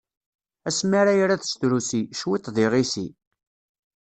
Asmi 0.69 0.95
ara 1.01 1.13
irad 1.21 1.43
s 1.49 1.53
trusi, 1.59 2.01
cwiṭ 2.19 2.43
d 2.55 2.57
iɣisi. 2.63 3.07